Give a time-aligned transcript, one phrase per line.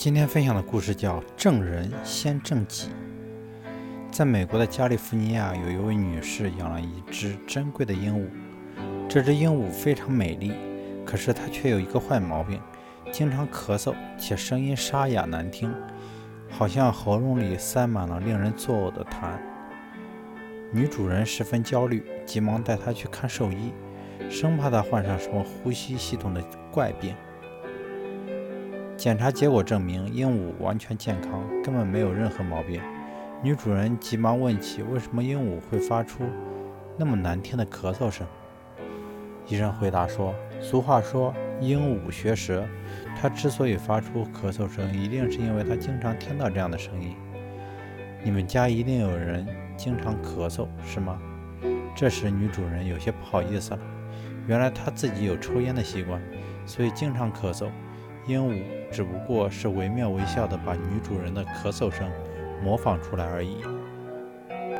[0.00, 2.88] 今天分享的故事叫《正人先正己》。
[4.10, 8.26] 在美国的加利福尼亚，有一位女士养了一只珍贵的鹦鹉。
[9.10, 10.54] 这只鹦鹉非常美丽，
[11.04, 12.58] 可是它却有一个坏毛病，
[13.12, 15.70] 经常咳嗽，且声音沙哑难听，
[16.48, 19.38] 好像喉咙里塞满了令人作呕的痰。
[20.72, 23.70] 女主人十分焦虑，急忙带它去看兽医，
[24.30, 26.42] 生怕它患上什么呼吸系统的
[26.72, 27.14] 怪病。
[29.00, 32.82] 检查结果证明，鹦鹉完全健康，根本没有任何毛病。
[33.42, 36.24] 女主人急忙问起为什么鹦鹉会发出
[36.98, 38.26] 那么难听的咳嗽声。
[39.46, 42.68] 医生回答说：“俗话说鹦鹉学舌，
[43.18, 47.16] 它之所以发出咳嗽声，一定是因为它经常听到这样的声音。
[48.22, 49.46] 你们家一定有人
[49.78, 51.18] 经常咳嗽，是吗？”
[51.96, 53.80] 这时，女主人有些不好意思了，
[54.46, 56.20] 原来她自己有抽烟的习惯，
[56.66, 57.70] 所以经常咳嗽。
[58.26, 62.10] 鹦鹉只不过是惟妙惟肖地把女主人的咳嗽声
[62.62, 63.56] 模仿出来而已。